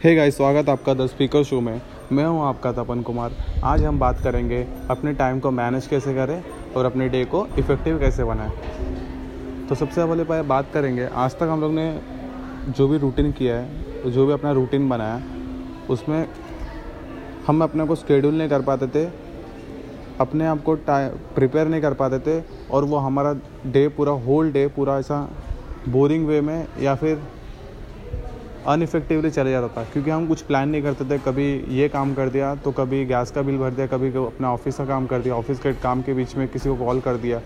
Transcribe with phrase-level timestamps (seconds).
[0.00, 1.80] Hey guys स्वागत आपका the speaker show में।
[2.12, 3.32] मैं हूँ आपका तपन कुमार।
[3.64, 6.42] आज हम बात करेंगे अपने टाइम को मैनेज कैसे करें
[6.76, 8.50] और अपने डे को इफ़ेक्टिव कैसे बनाएँ।
[9.68, 12.00] तो सबसे पहले पहले बात करेंगे। आज तक हम लोग ने
[12.68, 15.20] जो भी रूटीन किया है, जो भी अपना रूटीन बनाया,
[15.90, 16.26] उसमें
[17.46, 19.04] हम अपने को स्केड्यूल नहीं कर पाते थे,
[20.20, 20.76] अपने आप को
[21.34, 22.40] प्रिपेयर नहीं कर पाते थे,
[22.70, 23.34] और वो हमारा
[23.66, 25.20] डे पूरा होल डे पूरा ऐसा
[25.88, 27.22] बोरिंग वे में या फिर
[28.66, 31.46] अनइफेक्टिवली चले जाता था क्योंकि हम कुछ प्लान नहीं करते थे। कभी
[31.78, 34.84] ये काम कर दिया तो कभी गैस का बिल भर दिया कभी अपना ऑफ़िस का
[34.84, 37.40] काम कर दिया ऑफ़िस के काम के बीच में किसी को कॉल कर दिया।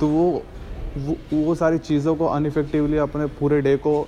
[0.00, 0.42] तो वो
[0.98, 4.00] वो, वो सारी चीज़ों को अनइफेक्टिवली अपने पूरे डे को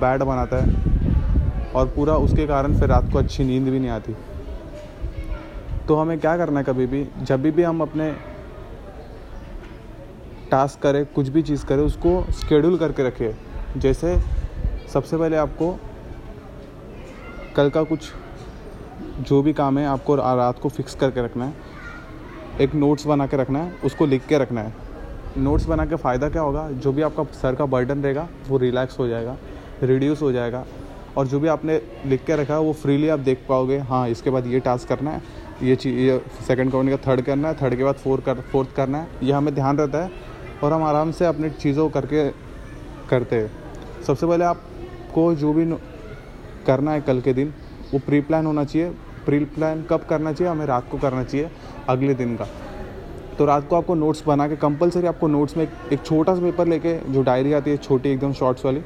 [0.00, 4.14] बैड बनाता है और पूरा उसके कारण फिर रात को अच्छी नींद भी नहीं आती।
[5.88, 7.06] तो हमें क्या करना है कभी भी?
[7.22, 8.10] जब भी हम अपने
[10.50, 14.16] टास्क करें कुछ भी चीज़ करें उसको स्केड्यूल करके रखें जैसे
[14.92, 15.78] सबसे पहले आपको
[17.58, 18.00] कल का कुछ
[19.20, 21.54] जो भी काम है, आपको रात को फिक्स करके रखना है।
[22.60, 24.72] एक नोट्स बना के रखना है, उसको लिख के रखना है।
[25.38, 26.70] नोट्स बना के फ़ायदा क्या होगा?
[26.70, 29.36] जो भी आपका सर का बर्डन रहेगा, वो रिलैक्स हो जाएगा
[29.82, 30.64] रिड्यूस हो जाएगा।
[31.16, 34.30] और जो भी आपने लिख के रखा है, वो फ्रीली आप देख पाओगे हाँ इसके
[34.30, 35.22] बाद ये टास्क करना है,
[35.62, 38.74] ये चीज़ ये सेकेंड करने का थर्ड करना है थर्ड के बाद फोर्थ कर फोर्थ
[38.76, 40.10] करना है, ये हमें ध्यान रहता है।
[40.64, 42.28] और हम आराम से अपनी चीज़ों करके,
[43.10, 43.50] करते हैं।
[44.06, 45.64] सबसे पहले आपको जो भी
[46.66, 47.52] करना है कल के दिन।
[47.92, 48.90] वो प्री प्लान होना चाहिए।
[49.26, 50.50] प्री प्लान कब करना चाहिए?
[50.52, 51.50] हमें रात को करना चाहिए,
[51.88, 52.46] अगले दिन का।
[53.38, 56.66] तो रात को आपको नोट्स बना के कंपलसरी आपको नोट्स में एक छोटा सा पेपर
[56.66, 58.82] लेके जो डायरी आती है, छोटी एकदम शॉर्ट्स वाली,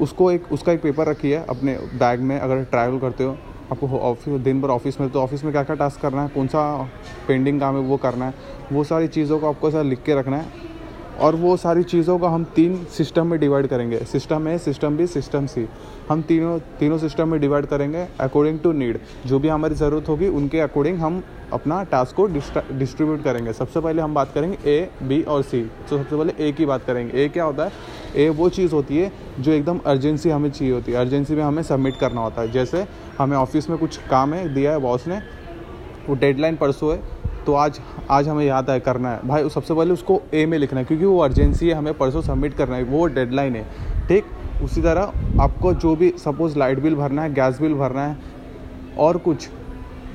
[0.00, 3.36] उसको एक, उसका एक पेपर रखिए अपने बैग में, अगर ट्रैवल करते हो।
[3.72, 6.46] आपको ऑफ़िस दिन भर ऑफ़िस में तो ऑफ़िस में क्या क्या टास्क करना है, कौन
[6.46, 6.90] सा
[7.28, 8.34] पेंडिंग काम है, वो करना है।
[8.72, 10.73] वो सारी चीज़ों को आपको ऐसा लिख के रखना है।
[11.20, 15.06] और वो सारी चीज़ों को हम तीन सिस्टम में डिवाइड करेंगे। System A, system B,
[15.06, 15.66] system C.
[16.08, 20.28] हम तीनों तीनों सिस्टम में डिवाइड करेंगे अकॉर्डिंग टू नीड जो भी हमारी ज़रूरत होगी,
[20.28, 25.22] उनके अकॉर्डिंग हम अपना टास्क को डिस्ट्रीब्यूट करेंगे। सबसे पहले हम बात करेंगे ए बी
[25.22, 27.72] और सी तो सबसे पहले ए की बात करेंगे। ए क्या होता है?
[28.16, 29.10] ए वो चीज़ होती है
[29.40, 32.86] जो एकदम अर्जेंसी हमें चाहिए होती है। अर्जेंसी में हमें सबमिट करना होता है। जैसे
[33.18, 35.18] हमें ऑफ़िस में कुछ काम है, दिया है बॉस ने,
[36.08, 37.00] वो डेडलाइन परसों है
[37.46, 40.80] तो आज आज हमें याद है, करना है। भाई, सबसे पहले उसको ए में लिखना
[40.80, 43.66] है, क्योंकि वो अर्जेंसी है, हमें परसों सबमिट करना है, वो डेडलाइन है।
[44.08, 44.24] ठीक?
[44.62, 48.16] उसी तरह आपको जो भी सपोज़ लाइट बिल भरना है गैस बिल भरना है,
[48.98, 49.48] और कुछ,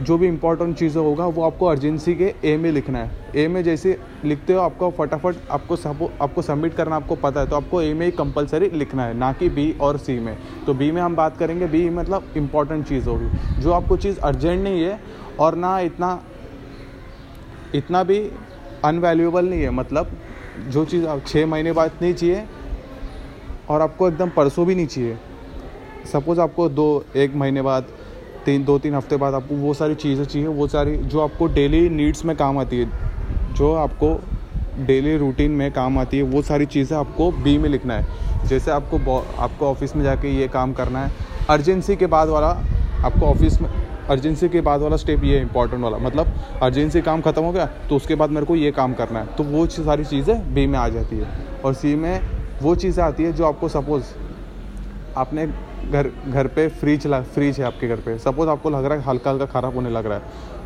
[0.01, 3.63] जो भी इंपॉर्टेंट चीज़ें होगा, वो आपको अर्जेंसी के ए में लिखना है। ए में
[3.63, 7.81] जैसे लिखते हो, आपको फटाफट आपको सपो, आपको सबमिट करना, आपको पता है तो आपको
[7.81, 11.01] ए में ही कंपलसरी लिखना है, ना कि बी और सी में। तो बी में
[11.01, 14.99] हम बात करेंगे बी मतलब इंपॉर्टेंट चीज़ होगी। जो आपको चीज़ अर्जेंट नहीं है,
[15.39, 16.19] और ना इतना
[17.75, 18.19] इतना भी
[18.85, 20.11] अनवैल्यूएबल नहीं है मतलब
[20.69, 22.45] जो चीज़ आप छः महीने बाद नहीं चाहिए
[23.69, 25.17] और आपको एकदम परसों भी नहीं चाहिए।
[26.11, 27.87] सपोज़ आपको दो, एक महीने बाद,
[28.45, 31.89] तीन, दो, तीन हफ़्ते बाद आपको वो सारी चीज़ें चाहिए, वो सारी जो आपको डेली
[31.89, 32.89] नीड्स में काम आती है,
[33.53, 34.19] जो आपको
[34.85, 38.71] डेली रूटीन में काम आती है, वो सारी चीज़ें आपको बी में लिखना है। जैसे
[38.71, 41.11] आपको आपको ऑफ़िस में जाके ये काम करना है
[41.49, 42.49] अर्जेंसी के बाद वाला
[43.05, 43.69] आपको ऑफ़िस में
[44.09, 46.33] अर्जेंसी के बाद वाला स्टेप ये इंपॉर्टेंट वाला। मतलब
[46.63, 49.43] अर्जेंसी काम खत्म हो गया तो उसके बाद मेरे को ये काम करना है। तो
[49.45, 51.27] वो सारी चीज़ें बी में आ जाती है।
[51.65, 52.21] और सी में
[52.61, 54.13] वो चीज़ें आती है जो आपको सपोज़
[55.17, 55.45] आपने
[55.91, 59.03] घर घर पे फ्रिज ला फ्रिज है आपके घर पे। सपोज़ आपको लग रहा है
[59.03, 60.57] हल्का हल्का ख़राब होने लग रहा है।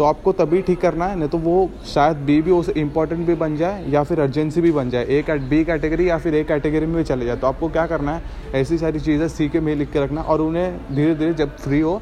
[0.00, 3.34] तो आपको तभी ठीक करना है, नहीं तो वो शायद बी भी उसे इंपॉर्टेंट भी
[3.34, 6.86] बन जाए या फिर अर्जेंसी भी बन जाए। ए बी कैटेगरी या फिर ए कैटेगरी
[6.86, 8.22] में भी चले जाए। तो आपको क्या करना है,
[8.54, 11.80] ऐसी सारी चीज़ें सी के में लिख के रखना और उन्हें धीरे धीरे जब फ्री
[11.80, 12.00] हो,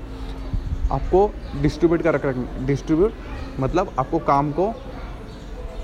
[0.92, 1.30] आपको
[1.62, 3.12] डिस्ट्रीब्यूट कर रखना डिस्ट्रीब्यूट
[3.60, 4.72] मतलब आपको काम को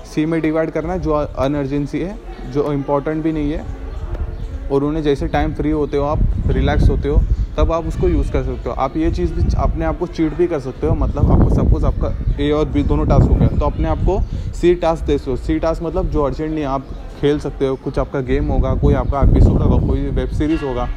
[0.05, 5.03] सी में डिवाइड करना है, जो अनर्जेंसी है, जो इम्पोर्टेंट भी नहीं है। और उन्हें
[5.03, 7.21] जैसे टाइम फ्री होते हो आप रिलैक्स होते हो
[7.57, 10.33] तब आप उसको यूज़ कर सकते हो। आप ये चीज़ भी अपने आप को चीट
[10.33, 13.47] भी कर सकते हो मतलब आपको सपोज़ आपका ए और बी दोनों टास्क हो गया
[13.49, 14.19] तो अपने आप को
[14.53, 16.87] सी टास्क दे हो। सी टास्क मतलब जो अर्जेंट नहीं आप
[17.19, 20.87] खेल सकते हो, कुछ आपका गेम होगा, कोई आपका एपिसोड होगा, कोई वेब सीरीज़ होगा,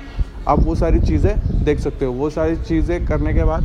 [0.48, 3.62] आप वो सारी चीज़ें देख सकते हो। वो सारी चीज़ें करने के बाद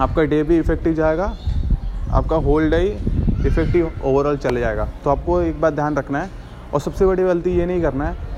[0.00, 1.34] आपका डे भी इफ़ेक्टिव जाएगा,
[2.10, 2.84] आपका होल डे
[3.46, 6.30] इफ़ेक्टिव ओवरऑल चले जाएगा। तो आपको एक बात ध्यान रखना है,
[6.74, 8.28] और सबसे बड़ी गलती ये नहीं करना है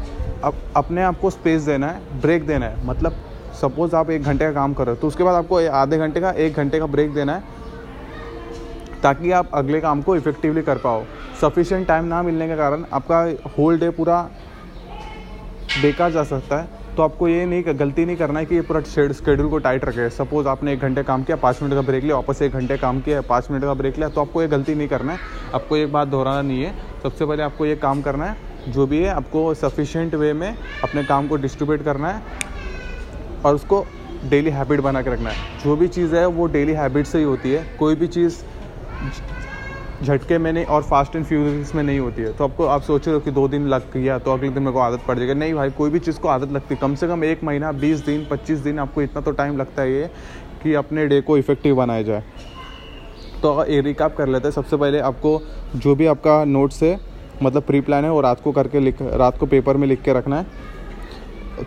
[0.44, 3.16] अब अपने आप को स्पेस देना है ब्रेक देना है। मतलब
[3.60, 6.20] सपोज़ आप एक घंटे का काम कर रहे हो तो उसके बाद आपको आधे घंटे
[6.20, 7.42] का, एक घंटे का ब्रेक देना है,
[9.02, 11.04] ताकि आप अगले काम को इफ़ेक्टिवली कर पाओ।
[11.40, 13.20] सफिशेंट टाइम ना मिलने के कारण आपका
[13.58, 14.20] होल डे पूरा
[15.72, 18.80] बेकार जा सकता है। तो आपको ये नहीं, गलती नहीं करना है कि ये पूरा
[18.82, 22.16] शेड्यूल को टाइट रखे। सपोज़ आपने एक घंटे काम किया, पाँच मिनट का ब्रेक लिया,
[22.16, 24.88] वापस एक घंटे काम किया, पाँच मिनट का ब्रेक लिया तो आपको ये गलती नहीं
[24.88, 25.18] करना है।
[25.54, 28.36] आपको एक बात दोहराना नहीं है। सबसे पहले आपको ये काम करना है
[28.68, 32.22] जो भी है, आपको सफिशेंट वे में अपने काम को डिस्ट्रीब्यूट करना है
[33.44, 33.86] और उसको
[34.30, 37.24] डेली हैबिट बना के रखना है। जो भी चीज़ है, वो डेली हैबिट से ही
[37.24, 38.42] होती है। कोई भी चीज़
[40.02, 43.06] झटके में नहीं और फास्ट एंड फ्यूरियस में नहीं होती है। तो आपको, आप सोच
[43.06, 45.34] रहे हो कि दो दिन लग गया तो अगले दिन मेरे को आदत पड़ जाएगी।
[45.34, 48.04] नहीं भाई, कोई भी चीज़ को आदत लगती है। कम से कम एक महीना, बीस
[48.04, 50.10] दिन, पच्चीस दिन आपको इतना तो टाइम लगता है ये
[50.62, 52.24] कि अपने डे को इफ़ेक्टिव बनाया जाए।
[53.42, 55.40] तो ये रिकाप कर लेते हैं, सबसे पहले आपको
[55.76, 57.11] जो भी आपका नोट्स है
[57.42, 60.12] मतलब प्री प्लान है वो रात को करके लिख, रात को पेपर में लिख के
[60.12, 60.70] रखना है।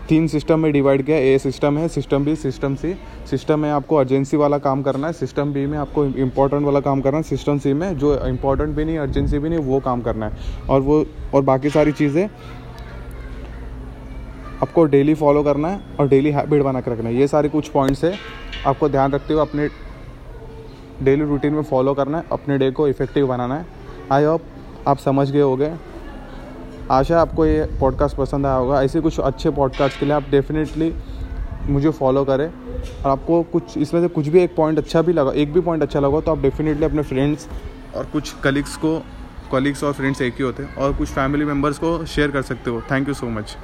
[0.08, 2.92] तीन सिस्टम में डिवाइड किया ए सिस्टम है system B system C
[3.30, 7.00] system में आपको अर्जेंसी वाला काम करना है सिस्टम बी में आपको इंपॉर्टेंट वाला काम
[7.00, 10.26] करना है सिस्टम सी में जो इंपॉर्टेंट भी नहीं अर्जेंसी भी नहीं, वो काम करना
[10.26, 12.28] है। और वो, और बाकी सारी चीज़ें
[14.62, 17.68] आपको डेली फॉलो करना है और डेली हैबिट बना के रखना है। ये सारे कुछ
[17.68, 18.14] पॉइंट्स है।
[18.66, 19.68] आपको ध्यान रखते हुए अपने
[21.02, 23.66] डेली रूटीन में फॉलो करना है, अपने डे को इफ़ेक्टिव बनाना है।
[24.12, 24.42] आई होप
[24.86, 25.72] आप समझ गए होंगे।
[26.90, 30.94] आशा, आपको ये पॉडकास्ट पसंद आया होगा। ऐसे कुछ अच्छे पॉडकास्ट के लिए आप डेफिनेटली
[31.66, 32.46] मुझे फॉलो करें।
[33.04, 35.82] और आपको कुछ, इसमें से कुछ भी एक पॉइंट अच्छा भी लगा, एक भी पॉइंट
[35.82, 37.48] अच्छा लगा तो आप डेफिनेटली अपने फ्रेंड्स
[37.96, 38.98] और कुछ कलीग्स को
[39.52, 42.70] कलीग्स और फ्रेंड्स एक ही होते हैं। और कुछ फैमिली मेंबर्स को शेयर कर सकते
[42.70, 43.56] हो। Thank you so much